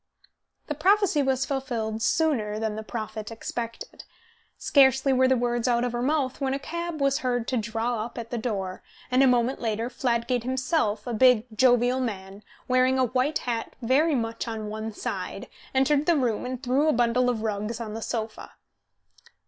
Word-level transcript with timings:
The 0.65 0.73
prophecy 0.73 1.21
was 1.21 1.45
fulfilled 1.45 2.01
sooner 2.01 2.57
than 2.57 2.75
the 2.75 2.81
prophet 2.81 3.29
expected. 3.29 4.03
Scarcely 4.57 5.13
were 5.13 5.27
the 5.27 5.37
words 5.37 5.67
out 5.67 5.83
of 5.83 5.91
her 5.91 6.01
mouth 6.01 6.41
when 6.41 6.55
a 6.55 6.57
cab 6.57 6.99
was 6.99 7.19
heard 7.19 7.47
to 7.49 7.57
draw 7.57 8.03
up 8.03 8.17
at 8.17 8.31
the 8.31 8.37
door, 8.39 8.81
and 9.11 9.21
a 9.21 9.27
moment 9.27 9.61
later 9.61 9.91
Fladgate 9.91 10.41
himself, 10.41 11.05
a 11.05 11.13
big, 11.13 11.45
jovial 11.55 11.99
man, 11.99 12.41
wearing 12.67 12.97
a 12.97 13.05
white 13.05 13.37
hat 13.45 13.75
very 13.79 14.15
much 14.15 14.47
on 14.47 14.69
one 14.69 14.91
side, 14.91 15.47
entered 15.75 16.07
the 16.07 16.17
room 16.17 16.47
and 16.47 16.63
threw 16.63 16.87
a 16.87 16.93
bundle 16.93 17.29
of 17.29 17.43
rugs 17.43 17.79
on 17.79 17.93
the 17.93 18.01
sofa. 18.01 18.53